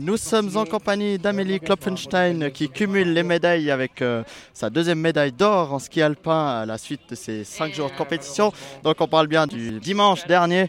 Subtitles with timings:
[0.00, 5.30] Nous sommes en compagnie d'Amélie Klopfenstein qui cumule les médailles avec euh, sa deuxième médaille
[5.30, 8.52] d'or en ski alpin à la suite de ses cinq jours de compétition.
[8.82, 10.66] Donc on parle bien du dimanche dernier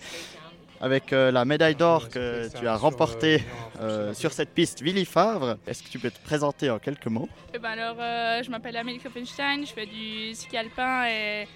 [0.79, 3.43] avec euh, la médaille d'or que tu as remportée
[3.81, 5.57] euh, sur cette piste Willy Favre.
[5.65, 7.27] Est-ce que tu peux te présenter en quelques mots?
[7.55, 7.95] Eh ben alors,
[8.43, 11.47] je m'appelle Amélie Klopfenstein, je fais du ski alpin et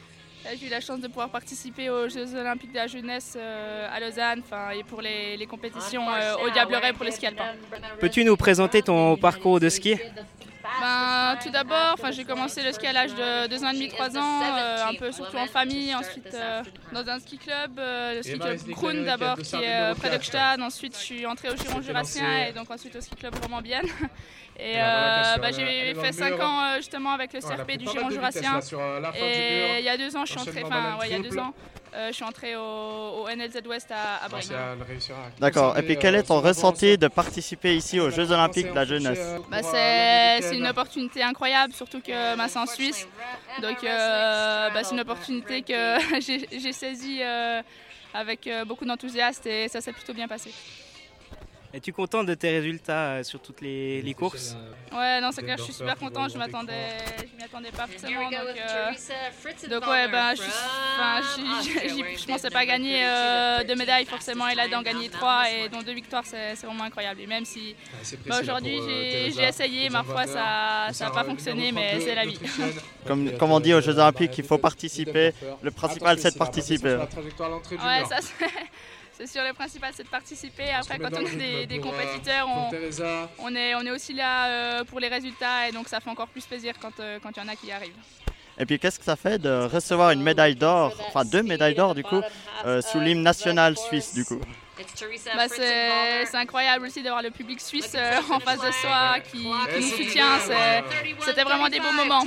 [0.59, 3.99] j'ai eu la chance de pouvoir participer aux Jeux Olympiques de la jeunesse euh, à
[3.99, 7.53] Lausanne enfin, et pour les, les compétitions euh, au Diableret pour les ski alpins.
[7.99, 9.95] Peux-tu nous présenter ton parcours de ski?
[11.43, 14.17] Tout d'abord, enfin, j'ai commencé le ski à l'âge de 2 ans et demi, 3
[14.17, 16.61] ans, euh, un peu surtout en famille, ensuite euh,
[16.93, 20.21] dans un ski club, euh, le ski club Kroon d'abord qui est euh, près de
[20.21, 23.61] Gstaad, ensuite je suis entrée au Giron Jurassien et donc ensuite au ski club Roman
[23.61, 23.87] Bienne.
[24.59, 28.59] Et euh, bah, j'ai fait 5 ans euh, justement avec le CRP du Giron Jurassien.
[29.15, 31.37] Et il y a deux ans, je suis entrée, enfin, ouais, il y a deux
[31.37, 31.53] ans,
[31.95, 34.43] euh, je suis entrée au, au NLZ West à, à Brême.
[35.39, 35.77] D'accord.
[35.77, 39.19] Et puis quel est ton ressenti de participer ici aux Jeux Olympiques de la jeunesse
[39.49, 43.07] Bah, c'est c'est une opportunité incroyable, surtout que bah, c'est en Suisse.
[43.61, 46.19] Donc euh, bah, c'est une opportunité que
[46.59, 47.61] j'ai saisie euh,
[48.13, 50.51] avec euh, beaucoup d'enthousiasme et ça s'est plutôt bien passé.
[51.71, 54.55] Es-tu content de tes résultats euh, sur toutes les, les courses
[54.91, 56.73] Ouais, non, c'est clair, je suis super contente, je m'attendais,
[57.19, 58.23] je m'y attendais pas forcément.
[58.23, 60.41] Donc, euh, donc ouais, ben, je,
[62.17, 65.83] je pensais pas gagner euh, deux médailles forcément et là d'en gagner trois et dont
[65.83, 67.21] deux victoires, c'est vraiment incroyable.
[67.21, 67.75] Et même si
[68.25, 72.39] bah, aujourd'hui j'ai j'ai essayé, ma foi ça n'a pas fonctionné, mais c'est la vie.
[73.05, 75.33] comme, comme on dit aux Jeux Olympiques, il faut participer.
[75.61, 76.95] Le principal, c'est de participer.
[76.95, 78.45] Ouais, ça c'est-
[79.19, 80.69] c'est sûr, le principal c'est de participer.
[80.71, 82.69] Après, quand on est des, des compétiteurs, on,
[83.39, 86.27] on est, on est aussi là euh, pour les résultats et donc ça fait encore
[86.29, 87.91] plus plaisir quand euh, quand il y en a qui y arrivent.
[88.57, 91.95] Et puis qu'est-ce que ça fait de recevoir une médaille d'or, enfin deux médailles d'or
[91.95, 92.21] du coup,
[92.65, 94.39] euh, sous l'hymne national suisse du coup?
[95.35, 99.81] Bah, c'est incroyable aussi d'avoir le public suisse euh, en face de soi qui, qui
[99.81, 100.39] nous soutient.
[101.21, 102.23] C'était vraiment des beaux moments.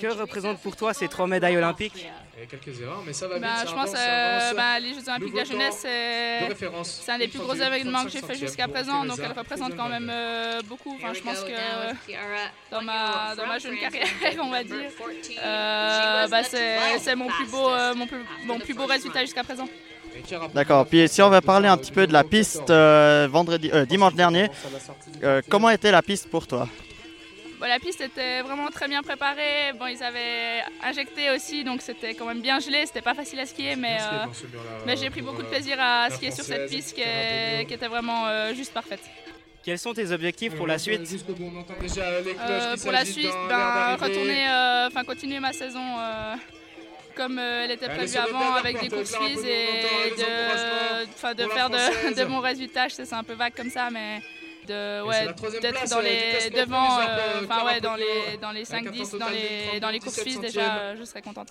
[0.00, 3.26] Que représentent pour toi ces trois médailles olympiques Il y a quelques erreurs, mais ça
[3.28, 3.38] va.
[3.38, 7.28] Bah, je pense euh, bah, les Jeux Olympiques de la jeunesse, temps c'est un des
[7.28, 10.60] plus gros événements que j'ai fait jusqu'à présent, donc elle elle représente quand même euh,
[10.66, 10.94] beaucoup.
[10.96, 11.50] Enfin, je pense que
[12.70, 14.06] dans ma, dans ma jeune carrière,
[14.40, 14.90] on va dire,
[15.44, 19.44] euh, bah, c'est c'est mon, plus beau, euh, mon, plus, mon plus beau résultat jusqu'à
[19.44, 19.68] présent.
[20.54, 20.86] D'accord.
[20.86, 24.14] Puis si on va parler un petit peu de la piste euh, vendredi, euh, dimanche
[24.14, 24.48] dernier,
[25.22, 26.68] euh, comment était la piste pour toi?
[27.60, 29.72] Bon, la piste était vraiment très bien préparée.
[29.78, 32.84] Bon, ils avaient injecté aussi, donc c'était quand même bien gelé.
[32.86, 34.26] C'était pas facile à skier, mais, euh,
[34.84, 37.86] mais j'ai pris beaucoup de plaisir à skier sur cette piste qui, est- qui était
[37.86, 39.00] vraiment euh, juste parfaite.
[39.64, 41.02] Quels sont tes objectifs pour la suite?
[42.40, 46.34] Euh, pour la suite, ben, retourner, euh, enfin continuer ma saison euh,
[47.12, 51.48] comme euh, elle était prévue avant avec des suisses de et momentum, les de, de
[51.48, 52.88] faire de, de mon résultat.
[52.88, 54.20] Je sais c'est un peu vague comme ça, mais
[54.66, 55.26] de ouais
[55.60, 59.10] d'être dans euh, les devant, euh, enfin ouais dans les dans les avec un 5-10
[59.10, 61.22] temps dans total de les dans les 30, courses suisses 17 déjà, euh, je serais
[61.22, 61.48] contente.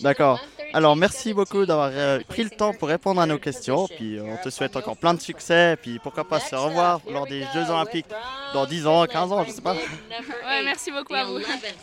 [0.00, 0.40] D'accord.
[0.74, 3.86] Alors merci beaucoup d'avoir euh, pris le temps pour répondre à nos questions.
[3.88, 5.76] Puis on te souhaite encore plein de succès.
[5.80, 8.06] Puis pourquoi pas se revoir lors des Jeux Olympiques
[8.52, 9.74] dans 10 ans, 15 ans, je sais pas.
[9.74, 11.38] Ouais, merci beaucoup à vous.